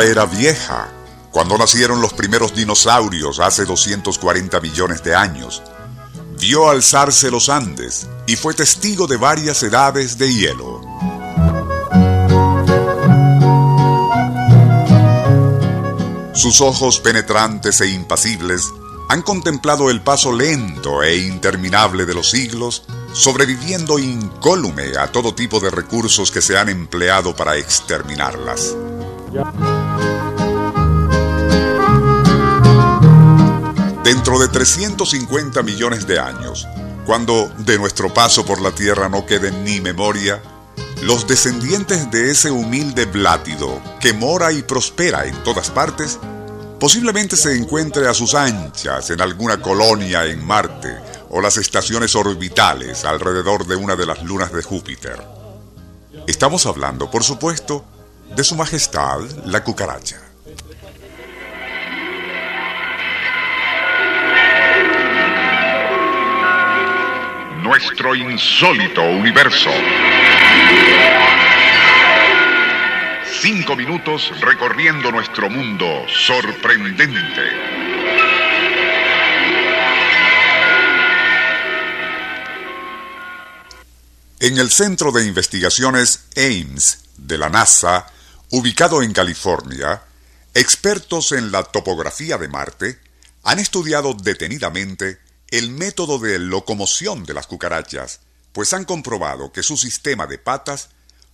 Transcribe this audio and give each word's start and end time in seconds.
Era 0.00 0.24
vieja 0.24 0.88
cuando 1.30 1.58
nacieron 1.58 2.00
los 2.00 2.14
primeros 2.14 2.54
dinosaurios 2.54 3.38
hace 3.40 3.66
240 3.66 4.58
millones 4.60 5.02
de 5.04 5.14
años. 5.14 5.62
Vio 6.40 6.70
alzarse 6.70 7.30
los 7.30 7.48
Andes 7.48 8.08
y 8.26 8.36
fue 8.36 8.54
testigo 8.54 9.06
de 9.06 9.16
varias 9.16 9.62
edades 9.62 10.16
de 10.16 10.32
hielo. 10.32 10.80
Sus 16.34 16.60
ojos 16.62 16.98
penetrantes 17.00 17.80
e 17.82 17.88
impasibles 17.88 18.70
han 19.08 19.22
contemplado 19.22 19.90
el 19.90 20.02
paso 20.02 20.32
lento 20.32 21.02
e 21.02 21.18
interminable 21.18 22.06
de 22.06 22.14
los 22.14 22.30
siglos, 22.30 22.84
sobreviviendo 23.12 23.98
incólume 23.98 24.96
a 24.98 25.12
todo 25.12 25.34
tipo 25.34 25.60
de 25.60 25.70
recursos 25.70 26.30
que 26.30 26.40
se 26.40 26.56
han 26.56 26.70
empleado 26.70 27.36
para 27.36 27.56
exterminarlas. 27.56 28.74
Dentro 34.04 34.38
de 34.38 34.48
350 34.48 35.62
millones 35.62 36.06
de 36.06 36.18
años, 36.18 36.68
cuando 37.06 37.50
de 37.58 37.78
nuestro 37.78 38.12
paso 38.12 38.44
por 38.44 38.60
la 38.60 38.72
Tierra 38.72 39.08
no 39.08 39.24
quede 39.24 39.50
ni 39.50 39.80
memoria, 39.80 40.42
los 41.02 41.26
descendientes 41.26 42.10
de 42.10 42.30
ese 42.30 42.50
humilde 42.50 43.06
blátido 43.06 43.80
que 44.00 44.12
mora 44.12 44.52
y 44.52 44.62
prospera 44.62 45.26
en 45.26 45.42
todas 45.42 45.70
partes, 45.70 46.18
posiblemente 46.78 47.36
se 47.36 47.56
encuentre 47.56 48.08
a 48.08 48.14
sus 48.14 48.34
anchas 48.34 49.08
en 49.10 49.20
alguna 49.22 49.62
colonia 49.62 50.26
en 50.26 50.44
Marte 50.44 50.94
o 51.30 51.40
las 51.40 51.56
estaciones 51.56 52.14
orbitales 52.14 53.06
alrededor 53.06 53.66
de 53.66 53.76
una 53.76 53.96
de 53.96 54.04
las 54.04 54.22
lunas 54.22 54.52
de 54.52 54.62
Júpiter. 54.62 55.26
Estamos 56.26 56.66
hablando, 56.66 57.10
por 57.10 57.24
supuesto, 57.24 57.84
de 58.36 58.44
Su 58.44 58.56
Majestad 58.56 59.20
la 59.44 59.62
cucaracha. 59.62 60.18
Nuestro 67.62 68.14
insólito 68.14 69.02
universo. 69.02 69.70
Cinco 73.40 73.76
minutos 73.76 74.32
recorriendo 74.40 75.10
nuestro 75.10 75.50
mundo 75.50 75.86
sorprendente. 76.08 77.42
En 84.40 84.58
el 84.58 84.70
Centro 84.70 85.12
de 85.12 85.24
Investigaciones 85.24 86.24
Ames 86.36 87.04
de 87.16 87.38
la 87.38 87.48
NASA, 87.48 88.06
ubicado 88.52 89.02
en 89.02 89.14
California, 89.14 90.02
expertos 90.52 91.32
en 91.32 91.52
la 91.52 91.64
topografía 91.64 92.36
de 92.36 92.48
Marte 92.48 93.00
han 93.42 93.58
estudiado 93.58 94.12
detenidamente 94.12 95.18
el 95.48 95.70
método 95.70 96.18
de 96.18 96.38
locomoción 96.38 97.24
de 97.24 97.32
las 97.32 97.46
cucarachas, 97.46 98.20
pues 98.52 98.74
han 98.74 98.84
comprobado 98.84 99.52
que 99.52 99.62
su 99.62 99.78
sistema 99.78 100.26
de 100.26 100.36
patas 100.36 100.90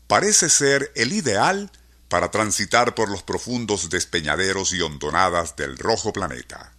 parece 0.06 0.48
ser 0.48 0.92
el 0.94 1.12
ideal 1.12 1.72
para 2.08 2.30
transitar 2.30 2.94
por 2.94 3.10
los 3.10 3.24
profundos 3.24 3.90
despeñaderos 3.90 4.72
y 4.72 4.80
hondonadas 4.80 5.56
del 5.56 5.76
rojo 5.76 6.12
planeta. 6.12 6.72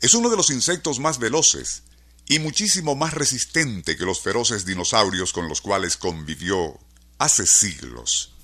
Es 0.00 0.14
uno 0.14 0.28
de 0.28 0.36
los 0.36 0.50
insectos 0.50 0.98
más 0.98 1.20
veloces 1.20 1.84
y 2.26 2.40
muchísimo 2.40 2.96
más 2.96 3.14
resistente 3.14 3.96
que 3.96 4.04
los 4.04 4.20
feroces 4.20 4.66
dinosaurios 4.66 5.32
con 5.32 5.48
los 5.48 5.60
cuales 5.60 5.96
convivió 5.96 6.80
hace 7.18 7.46
siglos. 7.46 8.34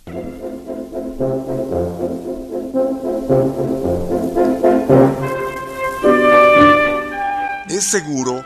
Es 7.69 7.85
seguro 7.85 8.45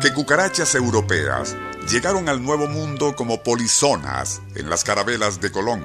que 0.00 0.12
cucarachas 0.12 0.74
europeas 0.74 1.56
llegaron 1.90 2.28
al 2.28 2.42
Nuevo 2.42 2.66
Mundo 2.66 3.16
como 3.16 3.42
polizonas 3.42 4.40
en 4.54 4.70
las 4.70 4.84
carabelas 4.84 5.40
de 5.40 5.50
Colón 5.50 5.84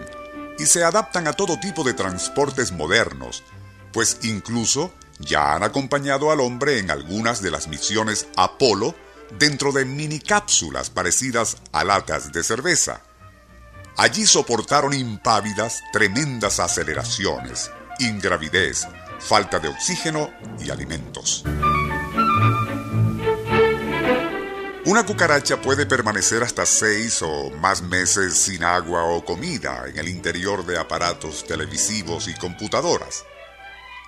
y 0.60 0.66
se 0.66 0.84
adaptan 0.84 1.28
a 1.28 1.34
todo 1.34 1.60
tipo 1.60 1.84
de 1.84 1.94
transportes 1.94 2.72
modernos, 2.72 3.44
pues 3.92 4.20
incluso 4.24 4.94
ya 5.20 5.56
han 5.56 5.64
acompañado 5.64 6.32
al 6.32 6.42
hombre 6.42 6.80
en 6.80 6.92
algunas 6.92 7.42
de 7.42 7.52
las 7.52 7.68
misiones 7.68 8.28
Apolo 8.38 8.94
dentro 9.40 9.72
de 9.72 9.86
mini 9.86 10.20
cápsulas 10.20 10.90
parecidas 10.90 11.58
a 11.72 11.84
latas 11.84 12.32
de 12.32 12.44
cerveza. 12.44 13.02
Allí 13.98 14.26
soportaron 14.26 14.94
impávidas 14.94 15.82
tremendas 15.94 16.60
aceleraciones, 16.60 17.72
ingravidez, 18.00 18.86
falta 19.20 19.58
de 19.60 19.70
oxígeno 19.70 20.34
y 20.60 20.70
alimentos. 20.70 21.46
Una 24.84 25.06
cucaracha 25.06 25.62
puede 25.62 25.86
permanecer 25.86 26.44
hasta 26.44 26.66
seis 26.66 27.22
o 27.22 27.52
más 27.52 27.82
meses 27.82 28.36
sin 28.36 28.66
agua 28.66 29.06
o 29.06 29.24
comida 29.24 29.86
en 29.88 29.98
el 29.98 30.10
interior 30.10 30.66
de 30.66 30.78
aparatos 30.78 31.46
televisivos 31.48 32.28
y 32.28 32.34
computadoras. 32.34 33.24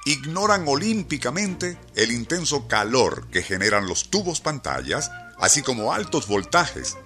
Ignoran 0.06 0.66
olímpicamente 0.68 1.78
el 1.96 2.12
intenso 2.12 2.68
calor 2.68 3.28
que 3.30 3.42
generan 3.42 3.88
los 3.88 4.10
tubos 4.10 4.42
pantallas, 4.42 5.10
así 5.40 5.62
como 5.62 5.94
altos 5.94 6.28
voltajes, 6.28 6.98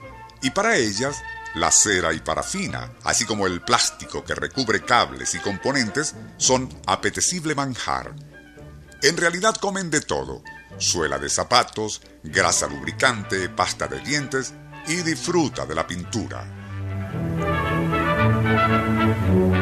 y 0.42 0.50
para 0.50 0.76
ellas 0.78 1.22
la 1.56 1.72
cera 1.72 2.14
y 2.14 2.20
parafina, 2.20 2.94
así 3.04 3.26
como 3.26 3.48
el 3.48 3.62
plástico 3.62 4.24
que 4.24 4.36
recubre 4.36 4.84
cables 4.84 5.36
y 5.36 5.40
componentes, 5.40 6.16
son 6.38 6.70
apetecible 6.86 7.56
manjar. 7.56 8.14
En 9.02 9.18
realidad 9.18 9.56
comen 9.56 9.90
de 9.90 10.02
todo, 10.02 10.44
suela 10.78 11.18
de 11.18 11.30
zapatos, 11.30 12.02
grasa 12.24 12.68
lubricante, 12.68 13.50
pasta 13.50 13.88
de 13.88 14.00
dientes 14.00 14.54
y 14.88 14.98
disfruta 14.98 15.66
de 15.66 15.76
la 15.76 15.88
pintura. 15.88 16.46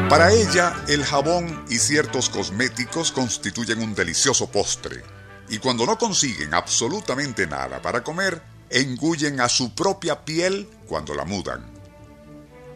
Para 0.08 0.32
ella, 0.32 0.74
el 0.88 1.04
jabón 1.04 1.64
y 1.68 1.78
ciertos 1.78 2.28
cosméticos 2.28 3.12
constituyen 3.12 3.80
un 3.80 3.94
delicioso 3.94 4.50
postre, 4.50 5.02
y 5.48 5.58
cuando 5.58 5.86
no 5.86 5.98
consiguen 5.98 6.52
absolutamente 6.54 7.46
nada 7.46 7.80
para 7.80 8.02
comer, 8.02 8.42
engullen 8.70 9.40
a 9.40 9.48
su 9.48 9.74
propia 9.74 10.24
piel 10.24 10.68
cuando 10.86 11.14
la 11.14 11.24
mudan. 11.24 11.79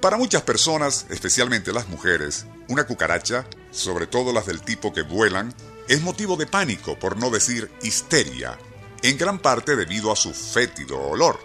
Para 0.05 0.19
muchas 0.19 0.43
personas, 0.43 1.07
especialmente 1.09 1.73
las 1.73 1.89
mujeres, 1.89 2.45
una 2.69 2.87
cucaracha, 2.87 3.47
sobre 3.71 4.07
todo 4.07 4.35
las 4.35 4.45
del 4.45 4.61
tipo 4.61 4.93
que 4.93 5.01
vuelan, 5.01 5.55
es 5.89 6.03
motivo 6.03 6.37
de 6.37 6.47
pánico, 6.47 6.99
por 6.99 7.17
no 7.17 7.31
decir 7.31 7.71
histeria, 7.81 8.59
en 9.01 9.17
gran 9.17 9.39
parte 9.39 9.77
debido 9.77 10.13
a 10.13 10.17
su 10.17 10.35
fétido 10.35 11.01
olor. 11.01 11.41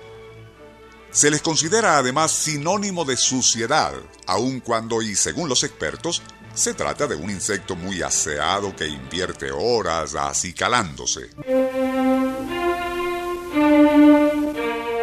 Se 1.09 1.32
les 1.32 1.41
considera 1.41 2.00
además 2.00 2.34
sinónimo 2.34 3.06
de 3.06 3.16
suciedad, 3.16 3.94
aun 4.28 4.59
cuando, 4.59 5.02
y 5.02 5.16
según 5.16 5.47
los 5.47 5.64
expertos, 5.64 6.22
se 6.53 6.73
trata 6.73 7.08
de 7.08 7.16
un 7.16 7.29
insecto 7.29 7.78
muy 7.78 8.02
aseado 8.02 8.76
que 8.76 8.88
invierte 8.88 9.52
horas 9.53 10.16
acicalándose. 10.16 11.29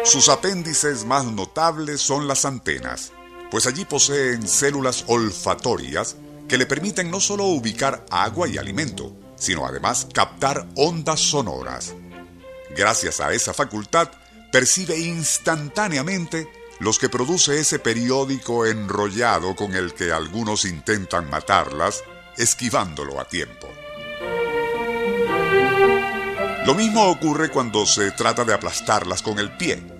Sus 0.03 0.29
apéndices 0.29 1.05
más 1.05 1.25
notables 1.25 2.01
son 2.01 2.27
las 2.27 2.45
antenas, 2.45 3.13
pues 3.49 3.67
allí 3.67 3.85
poseen 3.85 4.47
células 4.47 5.05
olfatorias 5.07 6.15
que 6.47 6.57
le 6.57 6.65
permiten 6.65 7.11
no 7.11 7.19
solo 7.19 7.45
ubicar 7.45 8.05
agua 8.09 8.47
y 8.47 8.57
alimento, 8.57 9.15
sino 9.35 9.65
además 9.65 10.07
captar 10.13 10.67
ondas 10.75 11.19
sonoras. 11.19 11.93
Gracias 12.75 13.19
a 13.19 13.33
esa 13.33 13.53
facultad, 13.53 14.09
percibe 14.51 14.97
instantáneamente 14.97 16.47
los 16.79 16.99
que 16.99 17.09
produce 17.09 17.59
ese 17.59 17.79
periódico 17.79 18.65
enrollado 18.65 19.55
con 19.55 19.73
el 19.75 19.93
que 19.93 20.11
algunos 20.11 20.65
intentan 20.65 21.29
matarlas, 21.29 22.03
esquivándolo 22.37 23.19
a 23.19 23.27
tiempo. 23.27 23.67
Lo 26.65 26.75
mismo 26.75 27.07
ocurre 27.07 27.49
cuando 27.49 27.85
se 27.85 28.11
trata 28.11 28.43
de 28.43 28.53
aplastarlas 28.53 29.21
con 29.21 29.39
el 29.39 29.55
pie. 29.55 29.96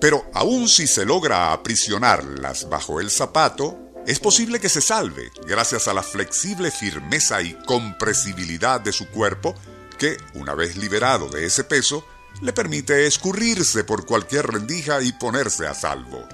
Pero 0.00 0.30
aun 0.32 0.68
si 0.68 0.86
se 0.86 1.04
logra 1.04 1.52
aprisionarlas 1.52 2.68
bajo 2.68 3.00
el 3.00 3.10
zapato, 3.10 3.76
es 4.06 4.20
posible 4.20 4.60
que 4.60 4.68
se 4.68 4.80
salve 4.80 5.30
gracias 5.46 5.88
a 5.88 5.92
la 5.92 6.02
flexible 6.02 6.70
firmeza 6.70 7.42
y 7.42 7.54
compresibilidad 7.66 8.80
de 8.80 8.92
su 8.92 9.08
cuerpo 9.08 9.54
que, 9.98 10.16
una 10.34 10.54
vez 10.54 10.76
liberado 10.76 11.28
de 11.28 11.44
ese 11.44 11.64
peso, 11.64 12.06
le 12.40 12.52
permite 12.52 13.06
escurrirse 13.06 13.82
por 13.84 14.06
cualquier 14.06 14.46
rendija 14.46 15.02
y 15.02 15.12
ponerse 15.12 15.66
a 15.66 15.74
salvo. 15.74 16.26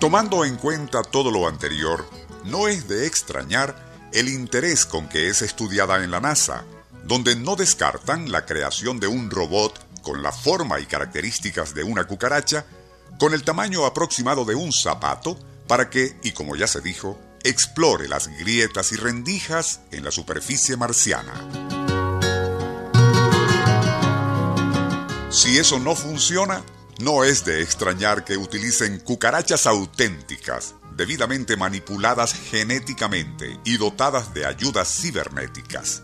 Tomando 0.00 0.44
en 0.44 0.56
cuenta 0.56 1.02
todo 1.02 1.30
lo 1.30 1.46
anterior, 1.46 2.06
no 2.44 2.68
es 2.68 2.88
de 2.88 3.06
extrañar 3.06 4.08
el 4.12 4.28
interés 4.28 4.86
con 4.86 5.08
que 5.08 5.28
es 5.28 5.42
estudiada 5.42 6.02
en 6.02 6.10
la 6.10 6.20
NASA, 6.20 6.64
donde 7.06 7.36
no 7.36 7.56
descartan 7.56 8.32
la 8.32 8.46
creación 8.46 9.00
de 9.00 9.06
un 9.06 9.30
robot 9.30 9.78
con 10.02 10.22
la 10.22 10.32
forma 10.32 10.80
y 10.80 10.86
características 10.86 11.74
de 11.74 11.82
una 11.82 12.04
cucaracha, 12.04 12.66
con 13.18 13.32
el 13.32 13.42
tamaño 13.42 13.86
aproximado 13.86 14.44
de 14.44 14.54
un 14.54 14.72
zapato, 14.72 15.38
para 15.66 15.88
que, 15.88 16.16
y 16.22 16.32
como 16.32 16.56
ya 16.56 16.66
se 16.66 16.80
dijo, 16.80 17.18
explore 17.42 18.08
las 18.08 18.28
grietas 18.38 18.92
y 18.92 18.96
rendijas 18.96 19.80
en 19.92 20.04
la 20.04 20.10
superficie 20.10 20.76
marciana. 20.76 21.32
Si 25.30 25.58
eso 25.58 25.78
no 25.78 25.94
funciona, 25.94 26.62
no 27.00 27.24
es 27.24 27.44
de 27.44 27.62
extrañar 27.62 28.24
que 28.24 28.36
utilicen 28.36 29.00
cucarachas 29.00 29.66
auténticas, 29.66 30.74
debidamente 30.96 31.56
manipuladas 31.56 32.34
genéticamente 32.34 33.58
y 33.64 33.78
dotadas 33.78 34.32
de 34.32 34.46
ayudas 34.46 34.88
cibernéticas. 35.00 36.02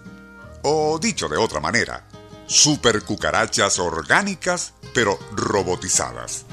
O 0.62 0.98
dicho 0.98 1.28
de 1.28 1.36
otra 1.36 1.60
manera, 1.60 2.06
supercucarachas 2.46 3.78
orgánicas 3.78 4.74
pero 4.92 5.18
robotizadas. 5.32 6.46